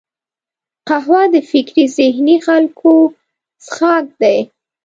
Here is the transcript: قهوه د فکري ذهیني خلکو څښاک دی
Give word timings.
قهوه 0.87 1.21
د 1.33 1.35
فکري 1.49 1.85
ذهیني 1.97 2.37
خلکو 2.47 2.93
څښاک 3.65 4.05
دی 4.21 4.37